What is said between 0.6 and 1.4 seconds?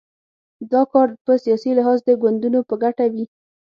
دا کار په